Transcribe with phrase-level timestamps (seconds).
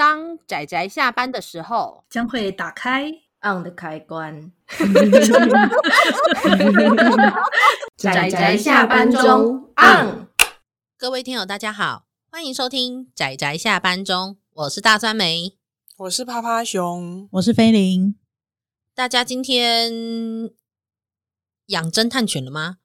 [0.00, 3.10] 当仔仔下班的时候，将会打开
[3.42, 4.50] on 的开关。
[7.98, 10.26] 仔仔下班中 on。
[10.96, 15.58] 各位听友，大家好，欢迎收听仔仔下班中，我是大酸梅，
[15.98, 18.14] 我是趴趴熊，我是菲林。
[18.94, 20.50] 大家今天
[21.66, 22.78] 养侦探犬了吗？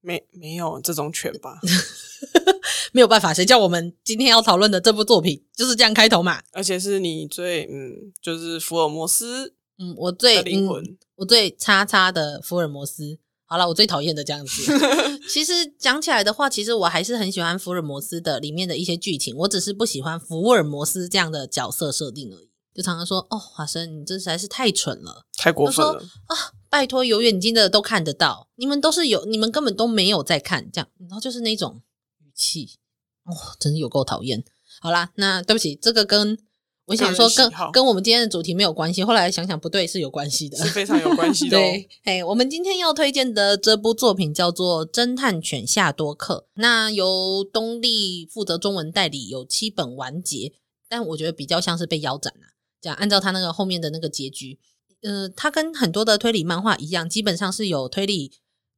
[0.00, 1.60] 没没有这种犬吧？
[2.96, 6.40] 没有办法，谁叫我们今天要讨论的这部作品就是这样开头嘛？
[6.52, 13.18] 而且是你最嗯，就是福尔摩斯，嗯，我最灵魂、嗯，我最叉叉的福尔摩斯。
[13.44, 14.72] 好了，我最讨厌的这样子。
[15.28, 22.48] 其实讲起来的话，其实我还是很喜欢福尔摩斯的里面的一些剧情，我只是不喜欢福尔摩斯这样的角色设定而已。
[22.74, 26.36] 就常常说，哦，华生，你这实在是太蠢了，太过分了啊！
[26.70, 31.82] 拜托，有眼睛的都看得到，你们都是有，你们根本都没有在看，这样，然后就是那种
[32.18, 32.68] 语气，
[33.26, 34.42] 哦，真是有够讨厌。
[34.80, 36.38] 好啦，那对不起，这个跟
[36.86, 39.02] 我想说跟跟我们今天的主题没有关系。
[39.02, 41.60] 后来想想不对，是有关系的，是非常有关系 的哦。
[41.60, 50.52] 对，哎，我们今天要推荐的这部作品叫做《侦探犬夏多克》，那由东立负责中文代理，有七本完结，
[50.88, 52.46] 但我觉得比较像是被腰斩了。
[52.80, 54.60] 讲按照他那个后面的那个结局，
[55.02, 58.30] 呃，他跟很多的推理漫画一样，基本上是有推理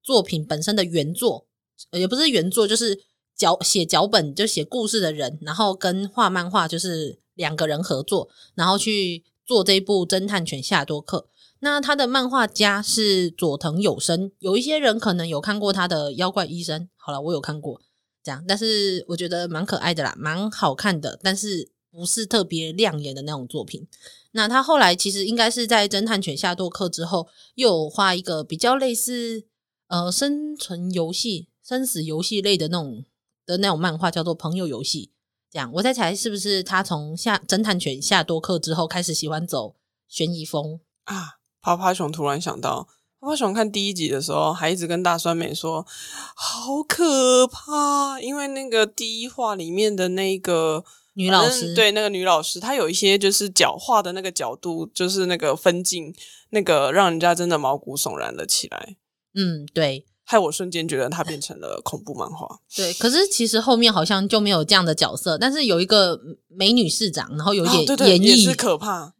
[0.03, 1.47] 作品本身的原作，
[1.91, 2.99] 呃、也不是原作，就是
[3.39, 11.28] 脚写脚本就写故事的人，然后跟画漫画就是两个人合作，然后去做这一部侦探犬夏多克。
[11.61, 17.81] 那他的漫画家是佐藤有生，有一些人可能有看过他的妖怪医生，好了，我有看过
[18.22, 21.70] 这样，但是我觉得蛮可爱的啦，蛮好看的，但是。
[21.91, 23.89] 不是特别亮眼的那种作品。
[24.33, 29.47] 那他后来其实应该是在《侦探犬夏多克》之后，又画一个比较类似
[29.89, 33.05] 呃生存游戏、生死游戏类的那种
[33.49, 35.07] 的那种漫画，叫做《朋友游戏》。
[35.51, 39.75] 这样，我在猜是不是他从夏《侦探犬夏多克》之后开始喜欢走
[40.07, 41.39] 悬疑风啊？
[41.61, 42.87] 趴趴熊突然想到，
[43.19, 45.84] 趴趴熊看第一集的时候，还一直跟大酸梅说
[46.37, 50.84] 好可怕，因为那个第一话里面的那个。
[51.15, 56.15] 女老师对那个女老师，她有一些就是角画的那个角度，就是那个分镜，
[56.51, 58.97] 那个让人家真的毛骨悚然了起来。
[59.34, 62.47] 嗯，对，害我瞬间觉得它变成了恐怖漫画。
[62.77, 69.15] 对，可是其实后面好像就没有这样的角色，但是有一个美女市长，然后有点、哦、对对演绎也是可怕。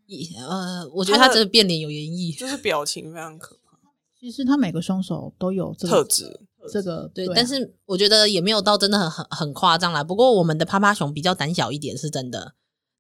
[0.47, 3.79] 呃，我觉得他真的变脸有演绎，就是表情非常可怕。
[4.21, 6.41] 其实他每个凶手都有这个特质。
[6.71, 10.05] 这个对，对啊，但是我觉得也没有到真的很很很夸张啦。
[10.05, 12.53] 不过我们的趴趴熊比较胆小一点，是真的，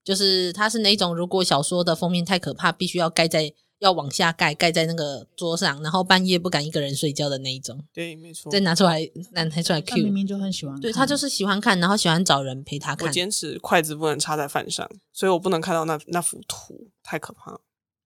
[0.03, 7.79] 就是他是那种如果小说的封面太可怕，必须要盖在要往下盖，盖在那个桌上，然后半夜不敢一个人睡觉的那一种。
[7.93, 8.51] 对，没错。
[8.51, 9.01] 再拿出来，
[9.33, 13.07] 拿出来 Q，他明明就很喜欢看，对，他就是喜欢看，然后喜欢找人陪他看。
[13.07, 17.61] 我坚持筷子不能插在饭上，所以我不能看到那那幅图，太可怕了。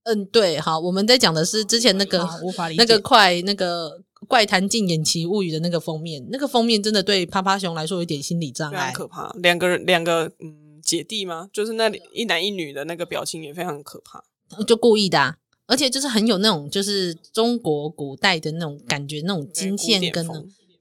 [0.05, 4.03] 嗯，对，好，我们在讲的是之前那个无法理解那个快那个。
[4.29, 9.29] 怪谈禁演奇物语的那个封面，那个封面真的对趴趴熊来说有点心理障碍，可怕。
[9.43, 11.51] 两个人，两个嗯姐弟吗？
[11.53, 14.23] 就是那里一男一女的那个表情也非常可怕，
[14.63, 15.39] 就故意的啊，
[15.73, 20.29] 而且就是很有那种就是中国古代的那种感觉，那种金线跟。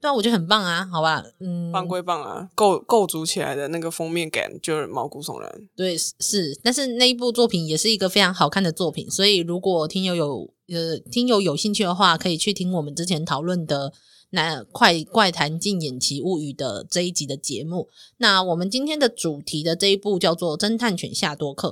[0.02, 5.48] 对啊，我觉得很棒啊，好吧，嗯，棒归棒啊，构构筑起来的那个封面感就是毛骨悚然。
[5.76, 13.92] 对，是，但是那一部作品也是一个非常好看的作品，所以如果听友有呃听友有兴趣的话，可以去听我们之前讨论的
[14.30, 17.88] 那《快怪谈禁演奇物语》的这一集的节目。
[18.16, 21.68] 那我们今天的主题的这一部叫做《侦探犬夏多克》。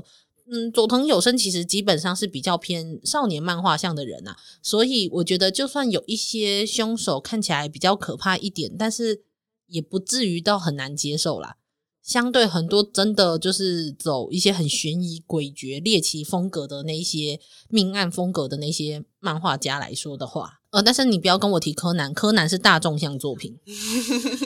[0.52, 9.22] 嗯，佐藤有生其实基本上是比较偏少年漫画向的人啊，所以我觉得就算有一些凶手看起来比较可怕一点，但是
[9.68, 11.56] 也不至于到很难接受啦。
[12.02, 17.38] 相对很多真的就是走一些很悬疑、诡谲、猎奇风格的那些
[17.68, 20.59] 命案风格的那些漫画家来说的话。
[20.70, 23.58] 呃，但是你不要跟我提柯南，柯南是大众向作品，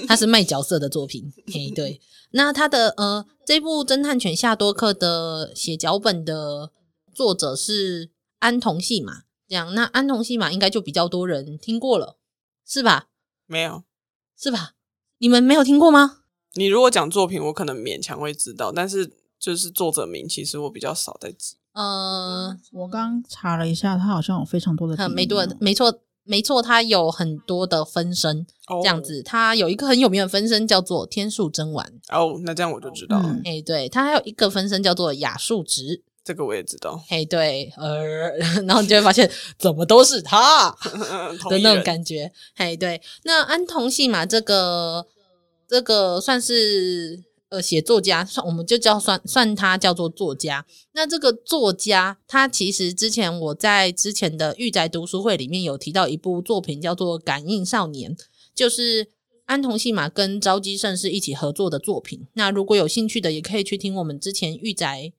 [0.09, 1.31] 他是卖角色的作品。
[1.53, 6.71] 嘿，对，那他的呃，这部侦探犬夏多克的写脚本的
[7.15, 12.17] 作者是安童戏嘛，这样，那安童戏嘛应该就比较多人听过了，
[12.67, 13.09] 是吧？
[13.47, 13.85] 没有，
[14.39, 14.73] 是吧？
[15.19, 16.21] 你们没有听过吗？
[16.55, 21.57] 你如果讲作品，我可能勉强会知道，但是就是作者名，其实我比较少在记。
[21.75, 26.01] 呃，我刚查了一下，他好像有非常多的，很没多，没错。
[26.25, 28.83] 没错，它有很多的分身，oh.
[28.83, 29.23] 这样子。
[29.23, 31.87] 他有一个很有名的分身叫做天树真丸。
[32.09, 33.29] 哦，oh, 那这样我就知道了。
[33.45, 36.99] 哎、嗯，对，他还有一个分身叫做雅树直，这个我也知道。
[37.11, 38.31] 哎，对，呃，
[38.67, 40.75] 然后你就会发现怎么都是他
[41.51, 42.33] 的那种感觉。
[42.55, 45.07] 哎，对，那安童系嘛这个
[45.69, 47.23] 这个算是
[47.55, 50.67] 呃写作家，算我们就叫算算他叫做作家。
[50.93, 58.17] 那这个作家，他其实之前我在之前的御宅读书会里面有提到一部作品，叫做《感应少年》，
[58.55, 59.07] 就是
[59.45, 62.27] 安童戏马跟朝基圣世一起合作的作品。
[62.33, 65.13] 那如果有兴趣的，也可以去听我们之前御宅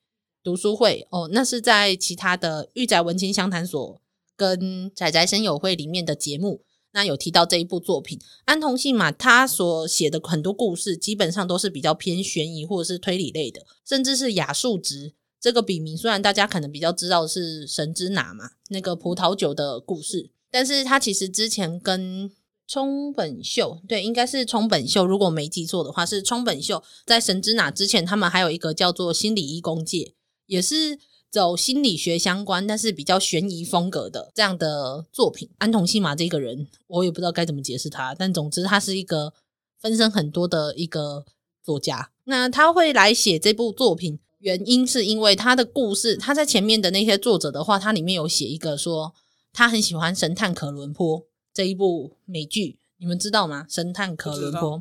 [0.43, 4.01] 读书会哦，那是在其他的御宅文青相谈所
[4.35, 6.61] 跟宅宅声友会里面的节目。
[6.95, 22.31] 那有提到这一部作品，安童信嘛他所写的很多故事，基本上都是比较偏悬疑或者是推理类的，甚至是雅树直这个笔名，虽然大家可能比较知道是神之雫嘛，那个葡萄酒的故事，但是他其实之前跟
[22.65, 30.13] 冲本秀，对，应该是冲本秀，如果没记错的话，是冲本秀在神之雫之前，他们还有一个叫做心理医工界，
[30.45, 30.97] 也是。
[31.35, 35.49] 走心理学相关，但是比较悬疑风格的这样的作品。
[35.57, 39.33] 安童戏马这个人，我也不知道该怎么解释他，但总之他是一个
[39.77, 41.25] 分身很多的一个
[41.61, 42.09] 作家。
[42.23, 49.13] 那他会来写这部作品，原因是因为他的故事，他在前面的那些作者的话，他里面有写一个说
[49.51, 51.19] 他很喜欢《神探可伦坡》
[51.53, 53.65] 这一部美剧，你们知道吗？
[53.73, 54.79] 《神探可伦坡》。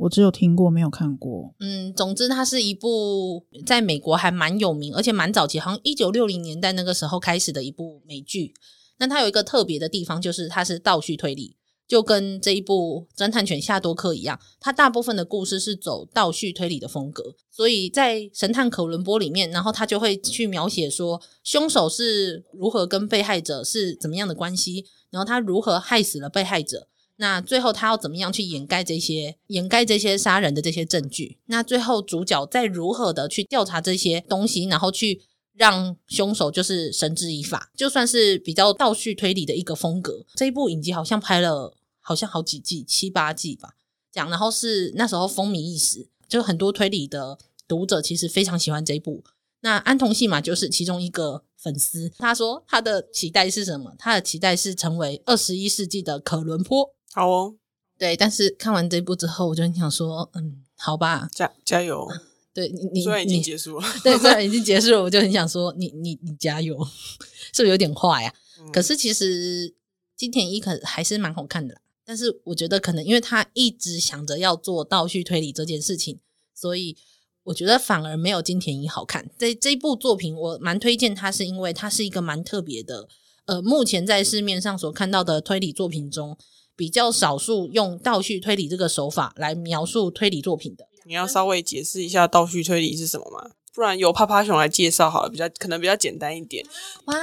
[0.00, 1.54] 我只有听过，没有看过。
[1.60, 8.54] 嗯，总之它是一部在美国还蛮有名，而且蛮早期，好像一九六零年代那个时候开始的一部美剧。
[8.98, 11.56] 那它有一个特别的地方，就是它是倒叙推理，
[11.86, 17.34] 就跟这一部《侦探犬夏多克》一样，它大部分的故事是走倒叙推理的风格。
[17.50, 26.88] 所以在《神探可伦坡》里面，然后他就会去描写说，凶手是如何跟被害者是怎么样的关系，然后他如何害死了被害者。
[27.20, 31.38] 那最后他要怎么样去掩盖这些掩盖这些杀人的这些证据？
[31.46, 35.22] 那最后主角再如何的去调查这些东西，然后去
[35.52, 37.72] 让凶手就是绳之以法？
[37.76, 40.24] 就算是比较倒叙推理的一个风格。
[40.36, 43.74] 这一部影集好像拍了好像好几季，七八季吧，
[44.12, 47.36] 讲然后是那时候风靡一时，就很多推理的
[47.66, 49.24] 读者其实非常喜欢这一部。
[49.62, 53.92] 那安童戏嘛就是其中一个粉丝，他说他的期待是什么？
[53.98, 56.94] 他的期待是成为二十一世纪的可伦坡。
[57.12, 57.56] 好哦，
[57.98, 62.06] 对，但是看完这部之后，我就很想说，嗯，好吧，加加油。
[62.54, 66.76] 对你，你虽然已经结束了， 对，虽然已经结束了，我就很想说，你你你加油，
[67.54, 68.34] 是不是有点坏呀？
[68.60, 69.72] 嗯、可是其实
[70.16, 71.80] 金田一可还是蛮好看的啦。
[72.04, 76.18] 但是我觉得可能因为他一直想着要做倒叙推理这件事情，
[76.52, 76.96] 所以
[77.44, 79.30] 我觉得反而没有金田一好看。
[79.38, 83.06] 这这一部作品我蛮推荐它，是因为它是一个蛮特别的，
[83.44, 86.36] 呃，目前在市面上所看到的推理作品中。
[86.78, 93.50] 比较少数用倒叙推理这个手法来描述推理作品的，你要稍微解释一下倒叙推理是什么吗？
[93.74, 96.64] 不然由趴趴熊来介绍好了，比较可能比较简单一点。
[97.06, 97.16] 哇，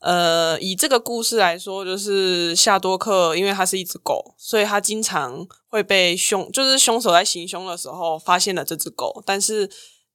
[0.00, 9.70] 呃，以这个故事来说，就是夏多克，因为他是一只狗，所以他经常会被凶，就是凶手在行凶的时候发现了这只狗，但是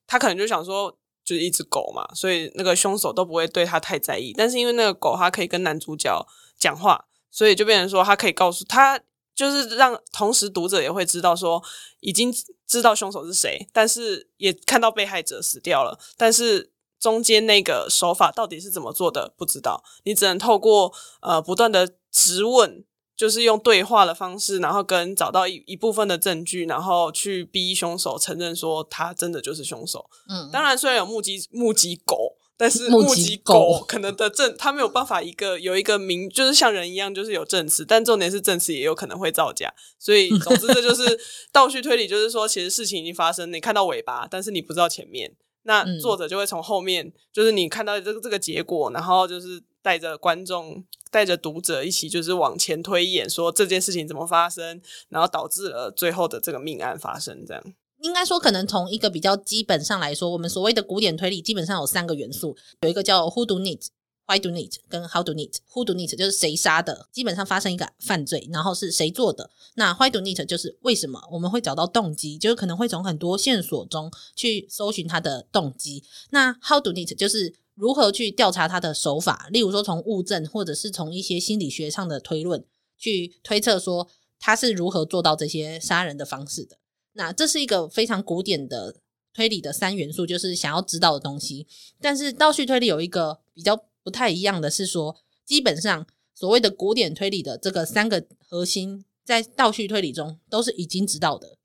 [0.07, 4.33] 他可能就想说，就是一只狗嘛，所以那个凶手都不会对他太在意。
[4.35, 6.27] 但是因为那个狗，它可以跟男主角
[6.59, 7.05] 讲话。
[7.35, 8.97] 所以就变成说，他可以告诉他，
[9.35, 11.61] 就是让同时读者也会知道说，
[11.99, 12.33] 已经
[12.65, 19.83] 知道凶手是谁，但是也看到被害者死掉了，但是中间那个手法到底是怎么做的，不知道。
[20.05, 22.85] 你只能透过呃不断的质问，
[23.17, 30.09] 就是用对话的方式，然后跟找到一一部分的证据，然后去逼凶手承认说他真的就是凶手。
[30.29, 32.37] 嗯，当然虽然有目击目击狗。
[32.57, 37.83] 但是目击狗可能的证，他没有办法一个有一个名，就是像人一样，就是有证词。
[37.83, 41.19] 但重点是证词也有可能会造假，所以总之这就是
[41.51, 45.35] 倒叙推理，就是说其实事情已经发生，你看到尾巴，但是你不知道前面。
[45.67, 57.63] 那作者就会从后面，就是你看到这个这个结果，然后就是带着观众、带着读者一起，就是往前推演，说这件事情怎么发生，然后导致了最后的这个命案发生，这样。
[58.05, 65.55] 应该说，可能从一个比较基本上来说，我们所谓的古典推理基本上有三个元素，有一个叫 Who do need，Why do need，跟 How do need。
[65.73, 69.49] Who do need 就是谁杀的，基本上发生一个犯罪，然后是谁做的。
[69.73, 76.03] 那 Why do need 就是为什么我们会找到动机，就是可能会从很多线索中去搜寻他的动机。
[76.29, 82.63] 那 How do need 就是如何去调查他的手法，例如说从物证或者是从一些心理学上的推论
[82.97, 84.07] 去推测说
[84.39, 86.77] 他是如何做到这些杀人的方式的。
[87.17, 88.95] 那这是一个非常古典的
[89.33, 91.65] 推理的三元素，就是想要知道的东西。
[91.99, 101.57] 但是倒叙推理有一个比较不太一样的是说，基本上所谓的古典推理的这个三个核心，在倒叙推理中都是已经知道的。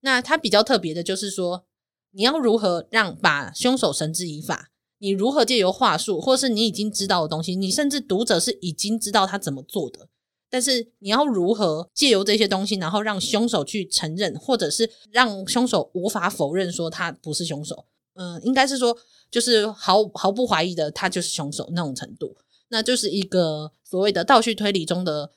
[0.00, 1.64] 那它比较特别的就是说，
[2.10, 4.70] 你要如何让把凶手绳之以法？
[4.98, 10.08] 你如何借由话术，或是你已经知道的东西，你甚至读者是已经知道他怎么做的。
[10.54, 17.86] 但是你要如何借由这些东西，然后让凶手去承认，或者是让凶手无法否认说他不是凶手？
[18.14, 18.96] 嗯、应该是说
[19.28, 22.36] 就是毫毫不怀疑的他就是凶手那种程度，
[22.68, 25.32] 那就是一个所谓的倒叙推理中的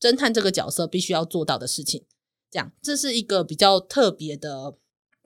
[0.00, 2.06] 侦探这个角色必须要做到的事情。
[2.50, 4.76] 这样，这是一个比较特别的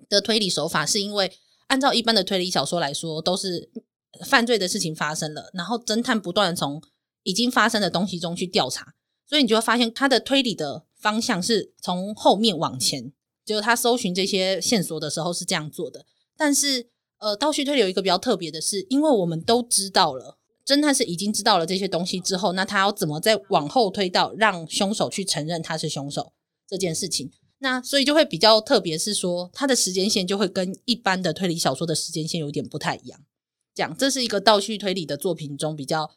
[0.08, 1.30] 的推理手法，是因为
[1.68, 3.70] 按照一般的推理小说来说，都是
[4.26, 6.82] 犯罪的事情发生了，然后侦探不断从
[7.22, 8.94] 已经发生的东西中去调查。
[9.28, 13.12] 所以你就会发现，他的推理的方向是从后面往前，
[13.44, 16.06] 就是他搜寻这些线索的时候是这样做的。
[16.36, 26.32] 但是，呃，倒叙推理有一个比较特别的是，因为我们都知道了，侦探是已经知道了这些东西之后，那他要怎么再往后推到让凶手去承认他是凶手
[26.66, 27.30] 这件事情？
[27.58, 33.20] 那所以就会比较特别，是说他的时间线就会跟一般的推理小说的时间线有点不太一样。
[33.74, 36.12] 这样，这是一个倒叙推理的作品中比较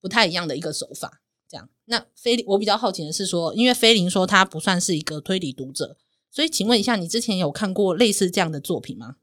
[0.00, 1.20] 不太一样的一个手法。
[1.48, 5.96] 这样，那菲林，我比较好奇的是说，因为菲林说他不算是一个推理读者，
[6.30, 9.16] 所以请问一下，你之前有看过类似这样的作品吗？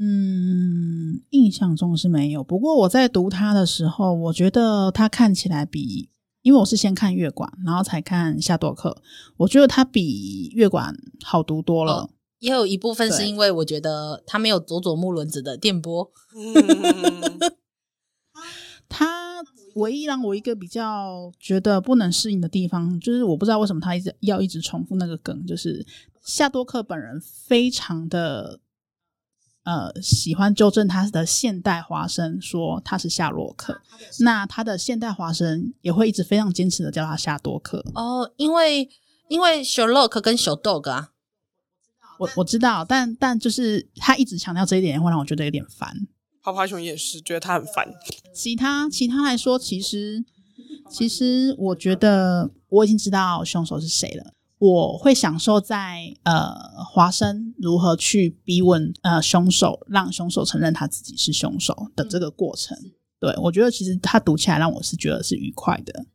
[0.00, 2.44] 嗯，印象中是没有。
[2.44, 6.08] 不过我在读他的时候，我觉得他看起来比，
[6.42, 9.02] 因为我是先看月馆，然后才看夏多克，
[9.38, 11.92] 我觉得他比月馆好读多了。
[11.92, 16.10] 哦，也有一部分是因为我觉得他没有佐佐木伦子的电波。
[18.88, 19.28] 他。
[19.74, 25.86] 唯一让我一个比较觉得不能适应的地方，就是我不知道为什么他一直要一直重复那个梗，就是
[26.24, 28.58] 夏多克本人非常的
[29.62, 33.80] 呃喜欢纠正他的现代华生，说他是夏洛克。
[34.18, 37.84] 那他的现代华生也会一直非常坚持的叫他夏多克。
[37.94, 38.88] 哦，因为
[39.28, 41.10] 因为 Sherlock 跟小 dog 啊，
[42.18, 46.08] 我我知道，但但就是他一直强调这一点，会让我觉得有点烦。
[46.48, 47.86] 泡泡熊也是觉得他很烦。
[48.32, 50.24] 其他其他来说，其实
[50.90, 54.32] 其实我觉得我已经知道凶手是谁了。
[54.58, 56.54] 我会享受在呃
[56.90, 62.76] 华生如何去逼问呃凶手，让凶手承认他自己是凶手的这个过程。
[62.78, 66.06] 嗯、对，我觉得其实他读起来让我是觉得是愉快的。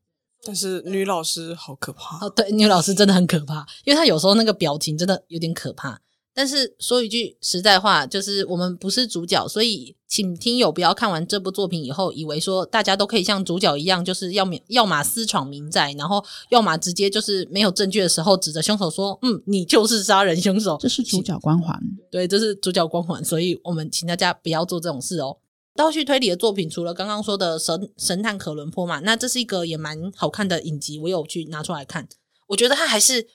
[0.44, 6.02] 但是女老师好可怕哦，对，女老师真的很可怕，因为她有时候那个表情真的有点可怕。
[6.36, 25.38] 但是说一句实在话，就是我们不是主角，所以请听友不要看完这部作品以后，以为说大家都可以像主角一样，就是要么要么私闯民宅，然后要么直接就是没有证据的时候指着凶手说：“嗯，你就是杀人凶手。”这是主角光环，对，这是主角光环，所以我们请大家不要做这种事哦。
[25.75, 32.08] 倒叙推理的作品，除了刚刚说的神神探可伦坡嘛，那这是一个也蛮好看的影集，我有去拿出来看，
[32.48, 33.28] 我觉得它还是。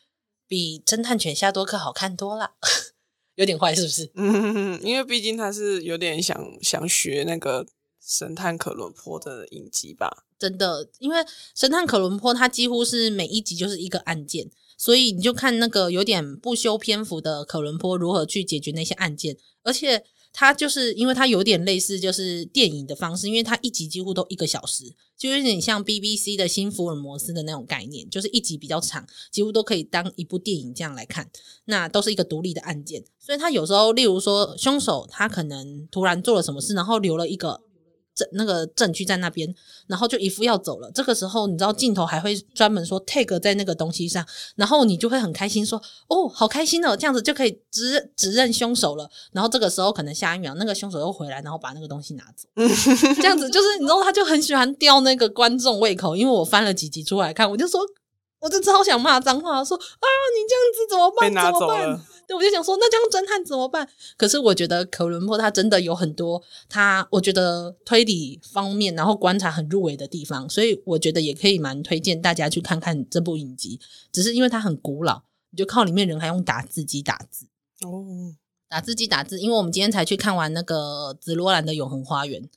[0.49, 2.53] 比侦探犬夏多克好看多了，
[3.37, 4.11] 有点坏是不是？
[4.15, 7.67] 嗯， 因为毕竟他是有点想想学那个
[8.05, 10.25] 神探可伦坡的影集吧。
[10.39, 11.19] 真的，因为
[11.55, 20.05] 神探可伦坡他几乎是每一集就是一个案件，所以你就看那个有点不修篇幅的可伦坡如何去解决那些案件，而且。
[20.41, 24.85] 它就是因为它有点类似，就是电影的方式，因为它一集几乎都一个小时，
[25.17, 31.29] 就有点像 BBC 的新福尔摩斯的那种概念，就是一集比较长，几乎都可以当一部电影这样来看。
[31.65, 37.63] 那都是一个独立的案件，所以它有时候，例如说凶手他可能突然做了什么事，然后留了一个。
[38.19, 39.55] 证那个证据在那边，
[39.87, 40.91] 然后就一副要走了。
[40.93, 52.49] 这个时候，你知道镜头还会专门说 take 在那个东西上，然后你就会很开心说：“哦，好开心哦，这样子就可以指指认凶手了。”然后这个时候可能下一秒那个凶手又回来，然后把那个东西拿走。
[53.23, 56.17] 这样子就是你知道，他就很喜欢吊那个观众胃口。
[56.17, 57.81] 因为我翻了几集出来看，我就说，
[58.41, 61.33] 我就超想骂脏话，说啊，你这样子怎么办？
[61.33, 62.01] 怎么办？
[62.27, 63.89] 对，我就想说，那这样侦探怎么办？
[64.17, 73.81] 可是我觉得可伦坡他真的有很多他，我觉得推理方面，然后观察很入围的地方，所以我觉得也可以蛮推荐大家去看看这部影集。
[74.13, 77.47] 只是因为它很古老，你就靠里面人还用打字机打字
[77.85, 78.37] 哦，
[78.69, 79.41] 打字机打字。
[79.41, 82.49] 因为我们今天才去看完那个紫罗兰的永恒花园。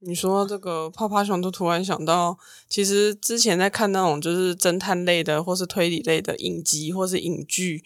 [0.00, 7.82] 你说这个泡泡熊都突然想到，其实之前在看那种就是侦探类的或是推理类的影集或是影剧。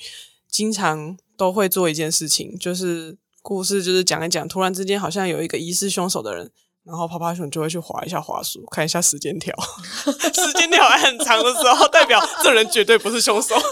[0.50, 6.50] 经常都会做一件事情，就是故事就是讲一讲，突然之间好像有一个疑似凶手的人，
[6.88, 9.54] 然后泡泡熊就会去划一下滑鼠，看一下时间条，
[10.04, 13.66] 时间条还很长的时候，代表这人绝对不是凶手，太夸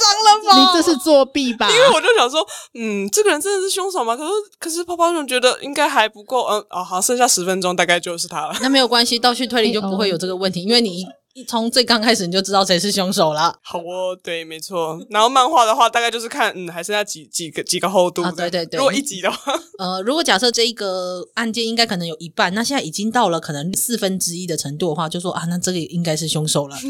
[0.00, 0.72] 张了吧？
[0.72, 1.68] 你这是作弊吧？
[1.68, 4.16] 因为我就想说，嗯，这个人真的是凶手吗？
[4.16, 4.30] 可是
[4.60, 8.56] 可是泡泡熊觉得应该还不够，嗯，哦，好，剩下十分钟大概就是他了。
[8.62, 11.04] 那没有关系，倒叙推理就不会有这个问题，因为你。
[11.44, 13.58] 从最刚开始你就知道谁是凶手了。
[13.62, 14.98] 好哦，对，没错。
[15.10, 18.22] 然后漫画的话，大概就是看，嗯，还剩下几几个几个厚度。
[18.22, 18.78] 啊，对对对。
[18.78, 26.76] 如果一集的话，呃，如果假设这一个案件应该可能有一半，那现在已经到了可能四分之一的程度的话，就说啊，那这个应该是凶手了。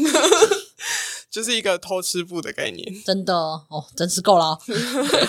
[1.29, 2.91] 就是一个偷吃布的概念。
[3.05, 4.57] 真的哦，真是够了。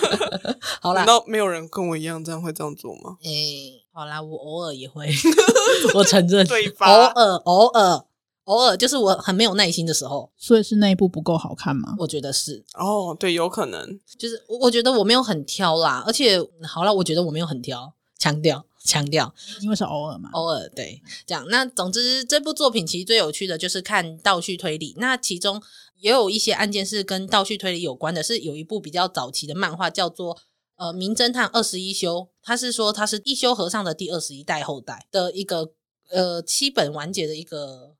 [0.80, 3.18] 好啦，难道没有人跟我一样这样会这样做吗？
[3.22, 5.10] 诶、欸，好啦，我偶尔也会，
[5.94, 6.86] 我承认，对吧？
[6.86, 8.04] 偶尔，偶尔。
[8.50, 11.94] 偶尔就是我很没有耐心的时候，所以是那一部不够好看吗？
[11.98, 12.64] 我觉得是。
[12.74, 14.00] 哦，对，有可能。
[14.18, 21.46] 就是我觉得我没有很挑啦，而且好了，我觉得我没有很挑，强调强调，因为是偶尔嘛，偶尔对这样。
[21.48, 25.62] 那总之这部作品其实最有趣的就是看倒叙推理，那其中
[26.00, 30.36] 也有一些案件是跟倒叙推理有关的，是有一部比较早期的漫画叫做
[30.74, 35.70] 呃《名侦探二十一休》，他是说他是一休和尚的第二十一代后代的一个
[36.10, 37.94] 呃七本完结的一个。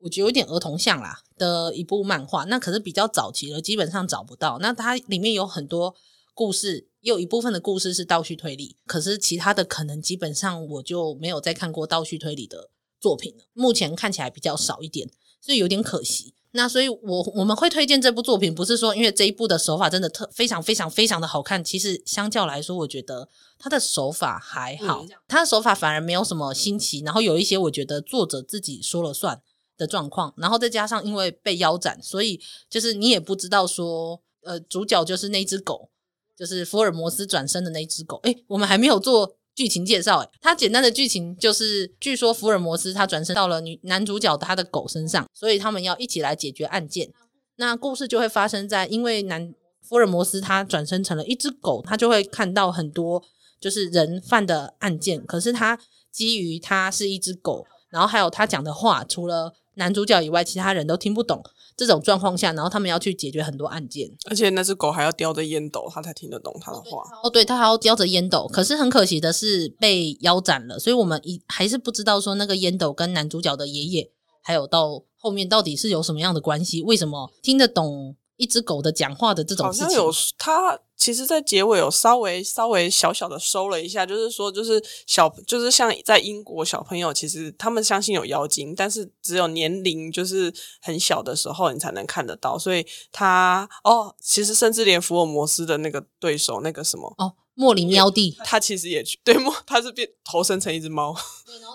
[0.00, 4.58] 我觉得有点儿童像啦的一部漫画，那可是比较早期了，基本上找不到。
[4.60, 5.94] 那它里面有很多
[6.34, 13.44] 故事，也有一部分的故事是倒叙推理，可是其他的可能基本上我就没有再看过倒叙推理的作品了。
[13.52, 16.34] 目前看起来比较少一点，所以有点可惜。
[16.52, 29.40] 那所以我我们会推荐这部作品，不是说因为这一部的手法真的特非常非常非常的好看，其实相较来说，我觉得他的手法还好，他的手法反而没有什么新奇，然后有一些我觉得作者自己说了算。
[29.80, 35.88] 的状况，然后再加上因为被腰斩，所以就是你也不知道说，呃，主角就是那只狗，
[36.36, 38.20] 就是福尔摩斯转生的那只狗。
[38.24, 47.10] 诶，我们还没有做剧情介绍，诶，它简单的剧情就是，据说福尔摩斯他转生到了女男主角他的狗身上，所以他们要一起来解决案件。
[47.56, 53.22] 那故事就会发生在，因为男福尔摩斯他转生成了一只狗，他就会看到很多
[53.58, 55.78] 就是人犯的案件，可是他
[56.12, 61.42] 基于他是一只狗，然后还有他讲的话，除了男主角以外，其他人都听不懂
[61.76, 67.02] 这种状况下，然后他们要去解决很多案件，而且那只狗还要叼着烟斗，他才听得懂他的话。
[67.22, 74.10] 哦，对，他还要叼着烟斗，可是很可惜的是被腰斩了，所以我们一还是不知道说那个烟斗跟男主角的爷爷，
[74.42, 76.82] 还有到后面到底是有什么样的关系？
[76.82, 79.86] 为什么听得懂一只狗的讲话的这种事情？
[79.86, 80.80] 好像有他。
[81.00, 92.58] 其实，在结尾有稍微稍微小小的收了一下，就是说，就是小，就是像在英国小朋友，其实他们相信有妖精，但是只有年龄就是很小的时候，你才能看得到。
[92.58, 97.32] 所以他哦，其实甚至连福尔摩斯的那个对手那个什么哦。
[97.60, 101.14] 莫林喵弟，他其实也去 对莫，他是变投生成一只猫，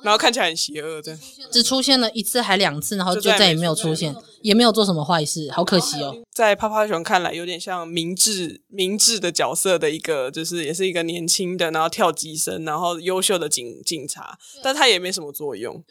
[0.01, 1.19] 然后看起来很邪恶，这样。
[1.51, 6.17] 只出现了一次还两次，然后就再也没有出现，也没有做什么坏事，好可惜哦。
[6.33, 15.83] 在趴趴熊看来，有点像明智明智的角色的一个，就是也是一个年轻的，然后跳级生，然后优秀的警警察，但他也没什么作用，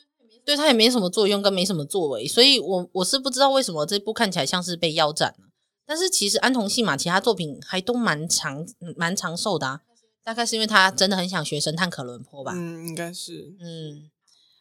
[0.45, 5.54] 对他也没什么作用，跟没什么作为，所以我我是不知道为什么这部看起来像是被腰斩了。
[5.87, 8.67] 但是其实安童戏嘛其他作品还都蛮长
[8.97, 9.81] 蛮长寿的啊，
[10.23, 12.53] 大概是因为他真的很想学神探可伦坡吧？
[12.55, 13.55] 嗯，应该是。
[13.61, 14.11] 嗯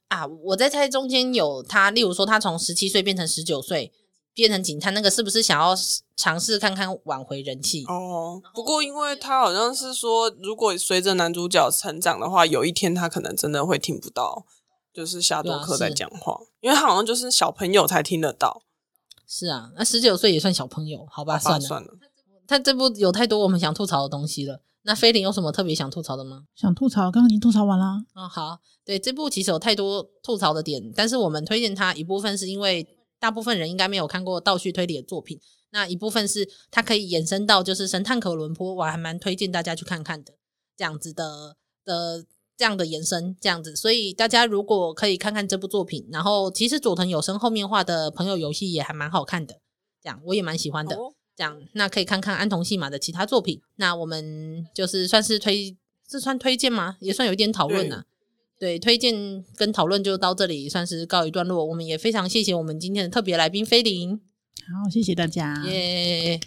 [0.09, 3.91] 啊，我在猜中间有他，例如说他从十七岁变成十九岁，
[4.33, 5.73] 变成警探，那个是不是想要
[6.15, 7.83] 尝试看看挽回人气？
[7.85, 14.45] 哦，不过因为他好像是说，如果随着男主角成长的话，有一天他可能真的会听不到，
[14.93, 18.61] 就是夏多克在讲话，因为他好像就是小朋友才听得到。
[19.35, 21.89] 是啊，那十九岁也算小朋友，好吧，算了算了。
[22.45, 24.61] 他这部有太多我们想吐槽的东西了。
[24.83, 26.43] 那菲林有什么特别想吐槽的吗？
[26.53, 28.03] 想吐槽，刚刚已经吐槽完了。
[28.13, 32.87] 嗯，好，对，这部其实有太多吐槽的点，但是我们推荐它一部分是因为
[33.19, 35.39] 大部分人应该没有看过倒叙推理的作品，
[35.71, 40.35] 那一部分是它可以延伸到就是神探可伦坡，我还蛮推荐大家去看看的，
[40.77, 42.25] 这样子的的。
[42.55, 49.55] 这样的延伸，这样子，所以大家如果可以看看这部作品，然后其实佐藤有生后面画的朋友游戏也还蛮好看的，
[50.01, 50.95] 这样我也蛮喜欢的。
[50.95, 53.59] 哦、这样那可以看看安童戏码的其他作品。
[53.77, 55.75] 那我们就是算是推，
[56.07, 56.97] 这算推荐吗？
[56.99, 58.03] 也算有一点讨论呐。
[58.59, 61.65] 对，推荐跟讨论就到这里，算是告一段落。
[61.65, 64.21] 我们也非常谢谢我们今天的特别来宾菲林。
[64.55, 65.61] 好，谢谢大家。
[65.65, 66.39] 耶，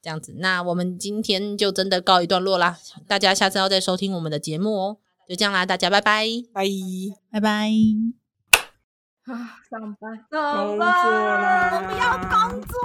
[0.00, 2.78] 这样子，那我们今天就真的告一段落啦。
[3.08, 4.98] 大家下次要再收听我们的节目哦。
[5.28, 6.64] 就这样啦，大家拜拜，拜
[7.30, 7.68] 拜拜。
[9.26, 12.80] 啊，上班，上班，我们要工作，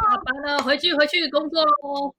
[0.00, 2.14] 下班了，回去，回去工作喽。